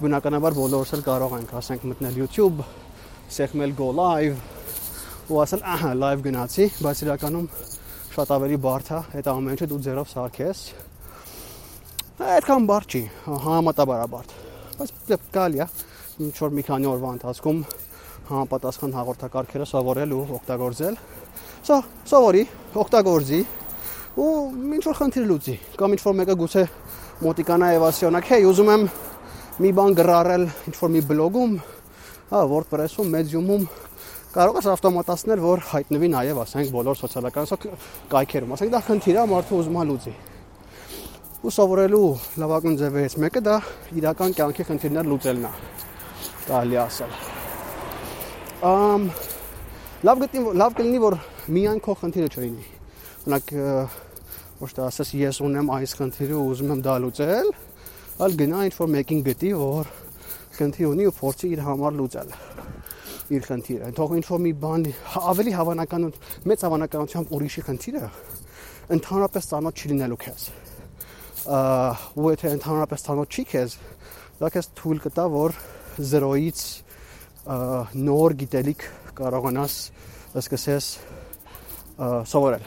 Բնականաբար 0.00 0.56
բոլորս 0.62 0.96
էլ 0.96 1.04
կարող 1.04 1.38
ենք, 1.42 1.54
ասենք, 1.60 1.86
մտնել 1.92 2.18
YouTube, 2.24 2.64
սեղմել 3.36 3.76
go 3.76 3.92
live 3.92 4.61
ու 5.32 5.38
ասել, 5.40 5.62
ահա, 5.64 5.90
live 5.96 6.22
գնացի, 6.26 6.64
բայց 6.84 6.98
իրականում 7.06 7.46
շատ 8.12 8.32
ավելի 8.36 8.56
բարդ 8.66 8.88
է, 8.92 8.98
այդ 9.16 9.28
ամեն 9.32 9.54
ինչը 9.54 9.68
դու 9.70 9.78
ձերով 9.86 10.10
սարքես։ 10.10 10.60
Այդքան 12.32 12.66
բարդ 12.68 12.92
չի, 12.92 13.02
համատաբար 13.46 14.02
բարդ։ 14.12 14.34
Բայց 14.76 14.92
դե 15.08 15.18
գալի 15.32 15.62
է, 15.64 15.66
ինչ 16.26 16.36
որ 16.42 16.52
մի 16.58 16.64
քանի 16.68 16.90
օրվա 16.92 17.12
ընթացքում 17.16 17.62
համապատասխան 18.28 18.96
հաղորդակարգերը 18.98 19.68
սովորել 19.72 20.12
ու 20.12 20.22
օգտագործել։ 20.36 21.00
Սա 21.62 21.78
սովորի, 22.12 22.44
օգտագործի, 22.82 23.40
ու 24.12 24.32
ինչ 24.76 24.84
որ 24.84 24.96
խնդիր 24.98 25.24
լուծի 25.30 25.54
կամ 25.80 25.94
ինչ 25.96 26.02
որ 26.04 26.16
մեկը 26.20 26.34
գուցե 26.42 26.62
մոտիկանա 27.24 27.68
եւ 27.72 27.84
ասիոնակ 27.86 28.26
հեյ 28.28 28.48
ուզում 28.50 28.70
եմ 28.72 28.82
մի 29.64 29.70
բան 29.78 29.96
գրառել 29.96 30.44
ինչ 30.68 30.74
որ 30.82 30.92
մի 30.92 31.02
բլոգում 31.08 31.54
հա 32.32 32.42
WordPress-ում 32.52 33.08
Medium-ում 33.16 33.64
կարող 34.32 34.58
ես 34.58 34.68
ավտոմատացնել 34.72 35.42
որ 35.44 35.64
հայտնվի 35.70 36.10
նաեւ 36.12 36.42
ասենք 36.42 36.74
բոլոր 36.76 37.00
սոցիալական 37.02 37.50
կայքերում 38.12 38.54
ասենք 38.56 38.72
դա 38.72 38.82
խնդիր 38.88 39.18
է 39.22 39.24
մարդը 39.32 39.56
ուզում 39.60 39.80
է 39.82 39.86
լուծի 39.92 40.14
ու 41.42 41.54
սովորելու 41.56 42.04
լավագույն 42.42 42.76
ձևերից 42.82 43.16
մեկը 43.22 43.42
դա 43.48 43.56
իրական 44.02 44.36
կյանքի 44.38 44.68
խնդիրներ 44.72 45.10
լուծելն 45.12 45.48
է 45.48 45.54
կարելի 46.48 46.78
ասել 46.86 47.16
ամ 48.72 49.08
լավ 50.08 50.22
գտնի 50.26 50.46
լավ 50.62 50.78
կլինի 50.78 51.02
որ 51.02 51.18
միայն 51.52 51.82
քո 51.82 51.98
խնդիրը 52.02 52.32
չլինի 52.32 52.72
Օրինակ 53.22 53.50
ոչ 54.58 54.68
թե 54.74 54.82
ասես 54.82 55.10
ես 55.14 55.36
ունեմ 55.46 55.68
այս 55.70 55.92
խնդիրը 55.94 56.34
ու 56.34 56.46
ուզում 56.50 56.72
եմ 56.74 56.80
դա 56.82 56.94
լուծել, 57.04 57.50
այլ 58.18 58.34
գնա 58.40 58.62
ինչ 58.66 58.72
որ 58.80 58.88
մեկին 58.96 59.20
գտի, 59.28 59.52
որ 59.60 59.92
խնդիր 60.58 60.88
ունի 60.90 61.06
ու 61.06 61.14
փորձի 61.20 61.50
իր 61.54 61.62
համար 61.62 61.94
լուծել 62.00 62.34
իր 63.36 63.46
խնդիրը։ 63.48 63.90
Թող 63.96 64.14
ինչ 64.18 64.24
որ 64.28 64.40
մի 64.46 64.52
բան 64.62 64.86
ավելի 65.32 65.52
հավանական 65.58 66.06
մեծ 66.50 66.64
հավանականությամբ 66.66 67.32
ուրիշի 67.36 67.64
խնդիրը 67.68 68.10
ընդհանրապես 68.96 69.48
ծանոթ 69.52 69.82
չի 69.82 69.90
լինելու 69.92 70.18
քեզ։ 70.22 70.46
Ու 72.22 72.32
եթե 72.32 72.52
ընդհանրապես 72.58 73.06
ծանոթ 73.08 73.36
չի 73.38 73.44
քեզ, 73.52 73.76
դա 74.42 74.52
քեզ 74.56 74.70
թույլ 74.78 75.02
կտա, 75.06 75.26
որ 75.32 75.56
0-ից 75.98 76.62
նոր 78.06 78.36
գիտելիք 78.42 78.86
կարողանաս 79.18 79.76
սկսես 80.42 80.88
սովորել 82.32 82.66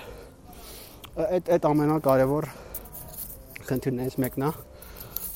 այդ 1.15 1.50
այդ 1.55 1.67
ամենակարևոր 1.69 2.48
խնդիրներից 3.69 4.17
մեկն 4.19 4.48
է 4.50 4.50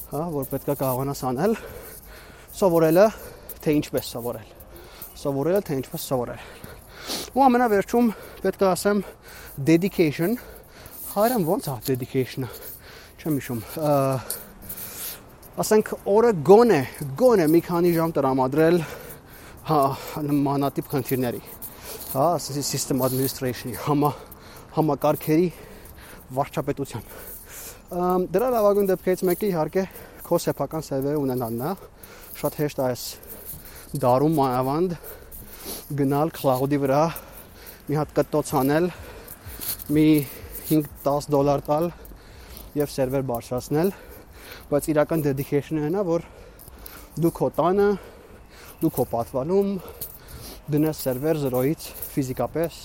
հա, 0.09 0.23
որ 0.33 0.47
պետքա 0.51 0.75
կարողանաս 0.81 1.19
անել, 1.29 1.55
սովորելը, 2.59 3.05
թե 3.63 3.75
ինչպես 3.79 4.15
սովորել։ 4.15 4.58
Սովորելը, 5.19 5.61
թե 5.67 5.77
ինչպես 5.79 6.05
սովորել։ 6.09 6.41
Ու 7.35 7.43
ամենավերջում 7.45 8.09
պետք 8.43 8.61
է 8.63 8.67
ասեմ 8.69 9.01
dedication 9.69 10.37
հայերեն 11.13 11.47
ո՞նց 11.55 11.69
է 11.69 11.75
dedication-ը։ 11.89 12.49
Չեմ 13.19 13.39
հիշում։ 13.39 13.61
Ասենք 15.59 15.93
օրը 16.07 16.31
գոնե, 16.47 16.81
գոնե 17.19 17.47
մի 17.51 17.61
քանի 17.67 17.91
ժամ 17.97 18.13
տրամադրել 18.15 18.77
հա 19.69 19.79
մանատիպ 20.49 20.87
խնդիրների 20.93 21.41
հա 22.13 22.27
system 22.41 23.03
administration-ի 23.05 23.75
համա 23.83 24.11
համակարգերի 24.77 25.49
վարչապետության 26.37 27.03
դրա 28.33 28.47
լավագույն 28.55 28.89
դեպքերից 28.93 29.21
մեկը 29.29 29.49
իհարկե 29.49 29.83
քո 30.25 30.39
սեփական 30.45 30.85
սերվերը 30.85 31.21
ունենալն 31.25 31.61
է 31.69 31.75
շատ 32.39 32.57
հեշտ 32.63 32.81
է 32.81 32.85
այս 32.87 33.03
դարում 33.89 34.35
մանավանդ 34.37 34.91
գնալ 35.97 36.29
cloud-ի 36.29 36.77
վրա 36.77 36.99
մի 37.87 37.95
հատ 37.97 38.11
կտոց 38.19 38.51
անել 38.59 38.89
մի 39.95 40.03
5-10 40.69 41.29
դոլար 41.33 41.63
տալ 41.65 41.89
եւ 42.77 42.93
սերվեր 42.93 43.25
բարձրացնել 43.31 43.89
բայց 44.69 44.91
իրական 44.93 45.25
dedication-ը 45.25 45.89
նա 45.97 46.05
որ 46.05 46.27
դու 47.17 47.33
քո 47.41 47.49
տանը 47.57 47.89
դու 48.85 48.93
քո 48.93 49.09
պատվանում 49.17 49.73
դնես 50.69 51.03
սերվեր 51.09 51.43
0-ից 51.49 51.89
ֆիզիկապես 52.13 52.81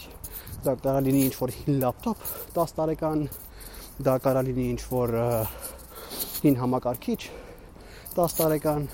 դա 0.64 0.78
կարող 0.88 1.08
լինի 1.10 1.24
ինչ 1.28 1.34
որ 1.44 1.56
լապտոպ 1.84 2.28
10 2.56 2.78
տարեկան 2.80 3.26
դա 4.08 4.20
կարող 4.24 4.48
լինի 4.48 4.70
ինչ 4.72 4.82
որ 4.88 5.18
հին 6.46 6.62
համակարգիչ 6.64 7.22
10 8.16 8.38
տարեկան 8.40 8.88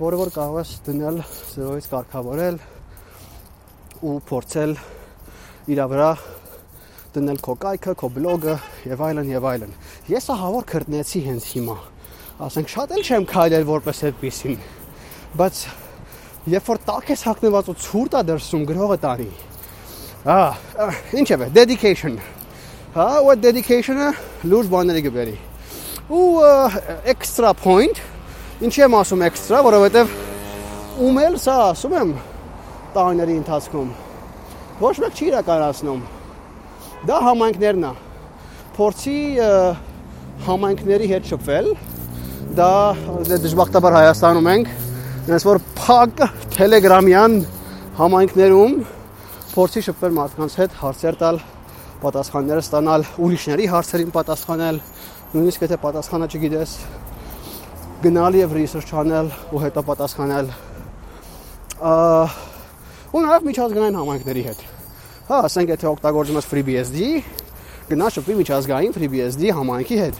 որը 0.00 0.20
որ 0.22 0.32
կարող 0.36 0.58
ես 0.60 0.72
դնել 0.86 1.20
0-ից 1.24 1.90
կարգավորել 1.92 2.58
ու 4.06 4.16
փորձել 4.30 4.78
իր 5.72 5.82
վրա 5.92 6.12
դնել 7.16 7.38
քո 7.44 7.54
կայքը, 7.64 7.92
քո 7.96 8.10
բլոգը 8.16 8.56
եւ 8.92 9.04
այլն 9.06 9.30
եւ 9.32 9.46
այլն։ 9.50 9.76
Ես 10.12 10.32
ահա 10.36 10.50
որ 10.56 10.66
քրտնեցի 10.72 11.22
հենց 11.30 11.46
հիմա։ 11.56 11.76
Ասենք 12.46 12.72
շատ 12.76 12.90
էլ 12.92 13.06
չեմ 13.06 13.30
քայլել 13.30 13.64
որպես 13.72 14.02
այդպեսին 14.10 14.58
բայց 15.36 15.58
երբ 16.52 16.68
որ 16.70 16.78
տակ 16.86 17.10
ես 17.12 17.22
հակնված 17.26 17.68
ու 17.72 17.76
ցուրտ 17.82 18.14
է 18.16 18.20
դրսում 18.30 18.64
գրողը 18.70 18.96
տանի 19.02 19.26
հա 20.26 20.38
ինչևէ 21.20 21.48
dedication 21.56 22.16
հա 22.94 23.08
ու 23.26 23.34
dedication-ը 23.42 24.08
լուրջ 24.52 24.70
բաների 24.72 25.02
գբերի 25.06 25.36
ու 26.16 26.28
extra 27.12 27.52
point 27.64 28.00
ինչի 28.64 28.84
եմ 28.86 28.96
ասում 29.00 29.26
extra 29.26 29.60
որովհետև 29.66 30.14
ում 31.06 31.20
էլ 31.26 31.34
սա 31.42 31.56
ասում 31.66 31.96
եմ 32.00 32.14
տարիների 32.94 33.36
ընթացքում 33.42 33.90
ոչ 34.80 34.94
մեկ 35.04 35.18
չի 35.20 35.28
իրականացնում 35.32 36.00
դա 37.10 37.20
համայնքներն 37.26 37.86
է 37.90 37.92
փորձի 38.78 39.20
համայնքների 40.46 41.12
հետ 41.12 41.30
շփվել 41.34 41.70
դա 42.56 42.72
դժբախտաբար 43.44 43.96
Հայաստանում 44.00 44.50
ենք 44.54 44.74
Այնպես 45.26 45.42
որ 45.42 45.58
փակ 45.74 46.20
Telegram-յան 46.54 47.32
համայնքներում 47.96 48.74
փորձի 49.56 49.80
շփվել 49.88 50.12
մարդկանց 50.14 50.52
հետ, 50.60 50.76
հարցեր 50.78 51.16
տալ, 51.18 51.40
պատասխաններ 52.04 52.60
ստանալ, 52.62 53.06
ուրիշների 53.26 53.66
հարցերին 53.72 54.12
պատասխանել, 54.14 54.78
նույնիսկ 55.32 55.64
եթե 55.66 55.78
պատասխանը 55.82 56.28
չգիտես, 56.30 56.76
գնալ 57.96 58.34
եւ 58.36 58.52
research 58.52 58.90
անել 58.92 59.30
ու 59.56 59.60
հետո 59.62 59.82
պատասխանել։ 59.88 60.48
Ու 61.80 63.20
նաև 63.24 63.46
միջազգային 63.46 63.94
համայնքների 63.96 64.42
հետ։ 64.46 64.58
Հա, 65.30 65.38
ասենք 65.48 65.70
եթե 65.72 65.86
օգտագործում 65.90 66.36
ես 66.36 66.48
FreeBSD, 66.50 66.98
գնա 67.88 68.10
շփվի 68.12 68.34
միջազգային 68.40 68.92
FreeBSD 68.96 69.52
համայնքի 69.56 69.98
հետ 70.02 70.18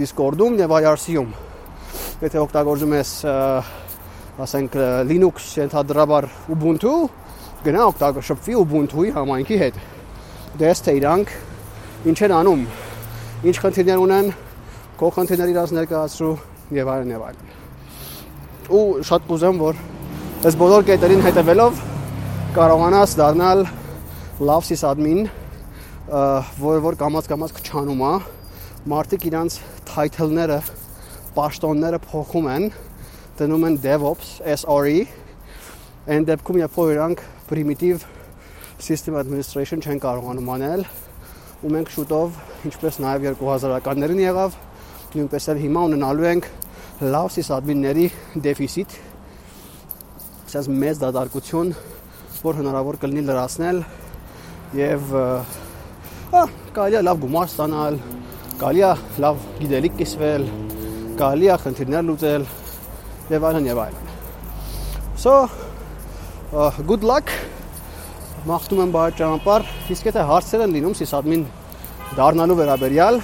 Discord-ում 0.00 0.56
եւ 0.62 0.72
IRC-ում։ 0.78 1.34
Եթե 2.22 2.40
օգտագործում 2.46 2.94
ես 2.96 3.10
ասենք 4.46 4.78
Linux 5.10 5.50
ենթադրաբար 5.60 6.28
Ubuntu 6.54 6.94
գնա 7.66 7.82
օգտագործվի 7.92 8.56
Ubuntu-ի 8.62 9.12
համայնքի 9.18 9.58
հետ։ 9.66 9.82
Դες 10.62 10.80
թե 10.86 10.96
իրանք 11.02 11.34
ինչ 12.08 12.16
են 12.24 12.34
անում, 12.40 12.64
ինչ 13.52 13.56
խնդիրներ 13.66 14.00
ունեն, 14.06 14.32
քո 14.96 15.12
խնդիրները 15.18 15.52
իրաց 15.52 15.76
ներկայացրու 15.76 16.32
եւ 16.78 16.90
այլն 16.92 17.12
եւ 17.14 17.24
այլն։ 17.28 17.50
Ու 18.72 18.84
շատ 19.08 19.26
կուզեմ, 19.28 19.62
որ 19.62 19.80
այս 20.42 20.58
բոլոր 20.62 20.86
կետերին 20.88 21.24
հետևելով 21.26 21.82
կարողանաս 22.56 23.16
դառնալ 23.22 23.64
լավ 24.42 24.68
սիսադմին, 24.68 25.20
որը 26.62 26.84
որ 26.86 26.98
կամած 27.02 27.28
կամած 27.32 27.54
քչանում 27.58 28.06
է, 28.08 28.14
մարդիկ 28.92 29.26
իրանց 29.32 29.58
title-ները, 29.92 30.58
պաշտոնները 31.36 32.00
փոխում 32.08 32.48
են, 32.52 32.66
դնում 33.38 33.68
են 33.68 33.76
DevOps 33.82 34.32
SRE 34.44 35.06
and 36.12 36.26
դեպքում 36.28 36.58
երբ 36.60 36.74
որ 36.76 36.90
իրանք 36.96 37.22
primitive 37.48 38.04
system 38.82 39.16
administration 39.20 39.80
չեն 39.80 40.00
կարողանում 40.02 40.50
անել 40.56 40.82
ու 41.62 41.70
մենք 41.72 41.92
շուտով 41.94 42.40
ինչպես 42.68 42.98
նաև 43.04 43.38
2000-ականներին 43.40 44.22
եղավ 44.24 44.56
նույնպես 45.14 45.48
էլ 45.52 45.62
հիմա 45.62 45.84
ունենալու 45.88 46.28
ենք 46.32 46.48
լավ 47.02 47.30
սիսադմինների 47.34 48.04
դեֆիցիտ 48.44 48.92
ասես 50.46 50.68
մեծ 50.70 51.00
դատարկություն 51.02 51.72
որ 52.42 52.58
հնարավոր 52.60 52.98
կլինի 53.02 53.24
լրացնել 53.26 53.80
եւ 54.78 55.10
կարելի 56.76 56.98
է 57.00 57.02
լավ 57.08 57.22
գումար 57.24 57.50
ստանալ 57.50 57.98
կարելի 58.60 58.84
է 58.86 58.92
լավ 59.24 59.42
գիտելիք 59.62 59.98
կիսվել 59.98 60.46
կարելի 61.18 61.50
է 61.50 61.58
խնդիրներ 61.64 62.06
լուծել 62.12 62.46
եւ 63.32 63.48
այլն 63.50 63.68
եւ 63.72 63.82
այլն։ 63.82 64.14
So 65.22 65.34
uh, 66.54 66.70
good 66.86 67.02
luck 67.02 67.34
մաղթում 68.46 68.86
եմ 68.86 68.94
բարի 68.94 69.18
ճանապարհ 69.18 69.68
իսկ 69.96 70.12
եթե 70.12 70.30
հարցեր 70.30 70.66
են 70.68 70.78
լինում 70.78 70.98
սիսադմին 71.02 71.46
դառնալու 72.14 72.62
վերաբերյալ 72.62 73.22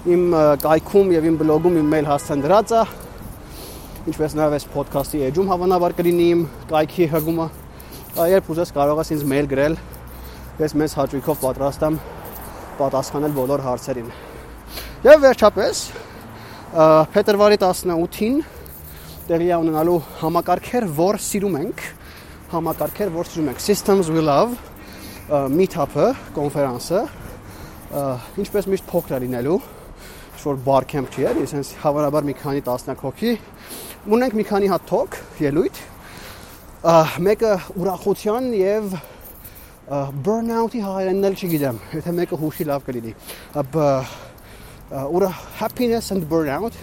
իմ 0.00 0.22
կայքում 0.64 1.10
եւ 1.12 1.26
իմ 1.30 1.38
բլոգում 1.40 1.78
իմ 1.80 1.90
մեյլ 1.94 2.06
հասցեն 2.10 2.44
դրած 2.46 2.72
է 2.72 2.82
ինչպես 4.10 4.36
նաեւ 4.38 4.54
այս 4.56 4.68
ոդքասթի 4.76 5.22
էջում 5.28 5.50
հավանաբար 5.52 5.96
կլինի 5.98 6.28
իմ 6.34 6.44
կայքի 6.70 7.08
հղումը 7.14 7.48
երբ 8.30 8.48
ուզես 8.54 8.72
կարող 8.80 9.02
ես 9.02 9.12
ինձ 9.16 9.26
մեյլ 9.34 9.50
գրել 9.50 9.76
ես 10.60 10.76
մեծ 10.80 10.94
հաճույքով 11.00 11.42
պատրաստ 11.44 11.84
եմ 11.90 11.98
պատասխանել 12.80 13.36
բոլոր 13.36 13.66
հարցերին 13.66 14.08
եւ 15.04 15.20
վերջապես 15.26 15.84
փետրվարի 16.70 17.60
18-ին 17.60 18.40
տեղի 19.30 19.46
է 19.46 19.56
ունենալու 19.62 19.98
համակարգեր, 20.20 20.84
որ 20.96 21.16
սիրում 21.22 21.56
ենք, 21.60 21.82
համակարգեր, 22.50 23.10
որ 23.14 23.28
սիրում 23.30 23.50
ենք. 23.52 23.60
Systems 23.62 24.08
We 24.10 24.24
Love 24.26 24.56
meet-up-ը, 25.54 26.06
կոնֆերանսը, 26.34 27.02
ինչպես 28.42 28.68
միշտ 28.72 28.88
փոքր 28.90 29.14
է 29.14 29.20
լինելու, 29.26 29.58
որ 30.44 30.86
camp 30.90 31.10
չի, 31.12 31.24
էլի, 31.30 31.44
այսպես 31.46 31.70
հավանաբար 31.82 32.26
մի 32.28 32.34
քանի 32.40 32.62
տասնյակ 32.66 33.02
հոգի։ 33.06 33.32
Ունենք 34.16 34.36
մի 34.38 34.44
քանի 34.48 34.70
հատ 34.72 34.86
talk, 34.88 35.18
ելույթ։ 35.44 35.80
Մեկը 37.26 37.52
ուրախության 37.80 38.48
եւ 38.56 38.94
burnout-ի 40.24 40.80
հայերենն 40.86 41.28
էլ 41.28 41.36
չգիտեմ, 41.36 41.80
եթե 41.98 42.14
մեկը 42.20 42.40
հուշի 42.40 42.66
լավ 42.70 42.86
կլինի։ 42.88 43.14
Ուրա 44.90 45.30
happiness 45.60 46.10
and 46.14 46.24
burnout, 46.30 46.78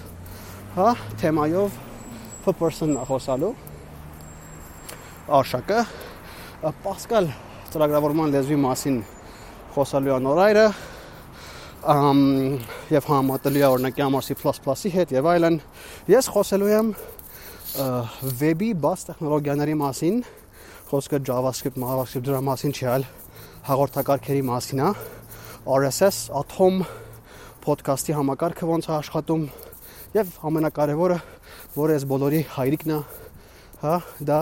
հա, 0.77 0.93
թեմայով 1.19 1.81
person 2.55 2.93
խոսալու 3.07 3.55
արշակը 5.27 5.81
Պասկալ 6.85 7.27
ծրագրավորման 7.73 8.31
լեզվի 8.31 8.59
մասին 8.63 9.01
խոսալու 9.75 10.13
անորայրը 10.15 10.67
եւ 11.85 13.07
համատելու 13.11 13.61
է 13.61 13.67
օրինակ 13.67 13.99
համար 14.01 14.25
C++-ի 14.27 14.91
հետ 14.95 15.13
եւ 15.13 15.29
այլն 15.33 15.59
ես 16.09 16.29
խոսելու 16.33 16.71
եմ 16.73 16.89
վեբի 18.41 18.69
բաց 18.81 19.03
տեխնոլոգիաների 19.11 19.75
մասին 19.77 20.17
խոսքը 20.87 21.19
JavaScript, 21.27 21.77
JavaScript 21.77 22.25
դրա 22.25 22.41
մասին 22.47 22.73
չի, 22.73 22.85
այլ 22.95 23.05
հաղորդակարգերի 23.67 24.43
մասին 24.47 24.81
է 24.81 24.91
RSS, 25.67 26.19
Atom 26.31 26.81
podcast-ի 27.65 28.15
համակարգը 28.15 28.69
ոնց 28.71 28.87
է 28.87 28.93
աշխատում 28.97 29.43
եւ 30.15 30.33
ամենակարևորը 30.47 31.19
որը 31.77 31.97
այս 31.99 32.07
բոլորի 32.09 32.41
հայրիկն 32.55 32.95
է, 32.95 32.99
հա, 33.83 33.95
դա 34.31 34.39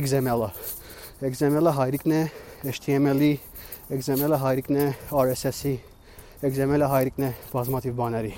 XML-ը։ 0.00 0.50
XML-ը 1.28 1.76
հայրիկն 1.78 2.16
է 2.16 2.22
HTML-ի, 2.72 3.32
XML-ը 4.00 4.42
հայրիկն 4.42 4.80
է 4.82 4.86
RSS-ի, 5.12 5.76
XML-ը 6.42 6.86
հայրիկն 6.90 7.22
է 7.22 7.28
բազմաթիվ 7.52 7.92
բաների։ 7.94 8.30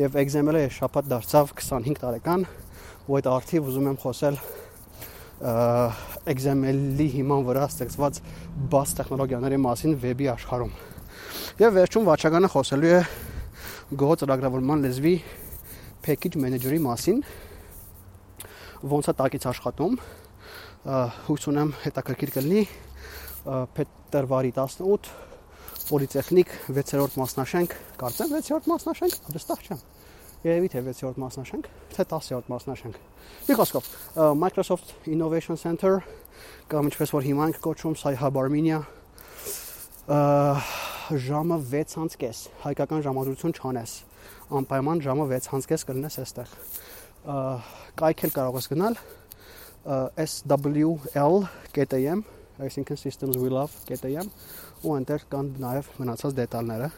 եւ 0.00 0.16
XML-ը 0.18 0.60
ես 0.64 0.78
շփոթ 0.80 1.06
դարձավ 1.12 1.50
25 1.54 1.98
տարեկան, 2.02 2.46
ու 3.06 3.18
այդ 3.18 3.26
արդիվ 3.30 3.68
ուզում 3.70 3.90
եմ 3.92 3.98
խոսել 4.02 4.38
XML-ի 6.34 7.06
հիման 7.12 7.44
վրա 7.46 7.68
ստեղծված 7.70 8.18
բաց 8.72 8.94
տեխնոլոգիաների 8.98 9.60
մասին 9.62 9.94
վեբի 10.02 10.28
աշխարհում։ 10.34 10.72
Եվ 11.62 11.76
վերջում 11.78 12.08
վաճառականը 12.10 12.50
խոսելու 12.50 12.90
է 12.90 12.98
Go 13.94 14.08
ծրագրավորման 14.18 14.82
լեզվի 14.82 15.14
package 16.02 16.40
manager-ի 16.42 16.80
մասին, 16.82 17.20
ոնց 18.90 19.12
է 19.12 19.14
տակից 19.22 19.46
աշխատում։ 19.52 19.94
Հույս 21.28 21.46
ունեմ 21.54 21.70
հետաքրքիր 21.84 22.34
կլինի 22.40 22.64
փետրվարի 23.78 24.52
18 24.58 25.33
Պոլիտեխնիկ 25.84 26.52
6-րդ 26.72 27.16
մասնաշենք, 27.20 27.72
կարծեմ 28.00 28.30
6-րդ 28.34 28.68
մասնաշենք, 28.70 29.16
վստահ 29.34 29.64
չեմ։ 29.64 29.80
Երևի 30.44 30.70
թե 30.72 30.82
6-րդ 30.88 31.18
մասնաշենք, 31.20 31.68
թե 31.94 32.06
10-րդ 32.12 32.48
մասնաշենք։ 32.52 32.96
Մի 33.48 33.56
խոսքով, 33.58 33.90
Microsoft 34.40 34.94
Innovation 35.04 35.60
Center 35.60 36.00
կամ 36.72 36.88
ինչպես 36.88 37.12
որ 37.14 37.26
հիմա 37.28 37.48
ենք 37.50 37.58
կոչում 37.64 37.96
Sci-Hub 38.00 38.38
Armenia 38.40 38.80
ժամը 40.08 41.58
6:30 41.68 42.44
հայկական 42.64 43.04
ժամադրություն 43.04 43.56
չանես 43.58 43.96
անպայման 44.60 45.02
ժամը 45.04 45.26
6:30 45.32 45.84
կլինես 45.88 46.18
այստեղ 46.24 46.54
կայքել 48.00 48.34
կարող 48.38 48.58
ես 48.60 48.70
գնալ 48.72 48.96
swl.am 50.24 52.24
այսինքն 52.62 52.96
systems 53.00 53.36
we 53.42 53.48
love.am 53.50 54.28
ու 54.84 54.92
այնտեղ 54.94 55.20
կան 55.32 55.46
նաև 55.62 55.88
մնացած 55.98 56.32
դետալները 56.38 56.88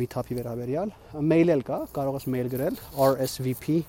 meetup-ի 0.00 0.34
վերաբերյալ 0.38 0.88
mail 1.30 1.48
էլ 1.54 1.62
կա 1.66 1.78
կարող 1.94 2.14
ես 2.20 2.26
mail 2.34 2.48
գրել 2.50 2.74
rsvp@swl.am 3.06 3.86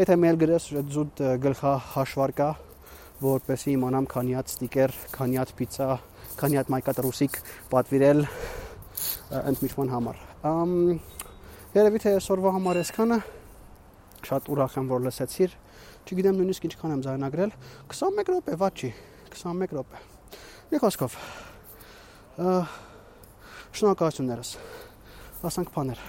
եթե 0.00 0.14
mail 0.20 0.36
գրես 0.40 0.64
զուտ 0.92 1.14
գլխա 1.44 1.72
հաշվարկա 1.96 2.50
որպեսի 3.16 3.70
իմանամ 3.72 4.04
քանի 4.12 4.34
հատ 4.36 4.50
ստիկեր, 4.52 4.92
քանի 5.14 5.38
հատ 5.40 5.50
պիցա, 5.56 5.86
քանի 6.36 6.58
հատ 6.60 6.68
մայկատրուսիկ 6.74 7.32
պատվիրել 7.72 8.20
ընդմիջման 9.40 9.88
համար։ 9.94 10.16
Ամ 10.50 10.72
երևի 11.76 11.98
թե 12.04 12.12
այսօրվա 12.18 12.50
համար 12.56 12.80
այսքանը 12.82 13.18
շատ 14.28 14.42
ուրախ 14.52 14.76
եմ 14.80 14.86
որ 14.92 15.00
լսեցիր 15.06 15.50
Չգիտեմ 16.06 16.36
նույնիսկ 16.38 16.66
ինչքան 16.68 16.92
եմ 16.94 17.00
զարնագրել։ 17.02 17.54
21 17.90 18.28
րոպե, 18.30 18.58
ված 18.62 18.82
չի։ 18.82 18.90
21 19.32 19.74
րոպե։ 19.74 20.02
Մի 20.70 20.80
խոսքով։ 20.84 21.16
Շնորհակալություններս։ 23.76 24.52
Ասանք 25.50 25.74
բաներ։ 25.74 26.06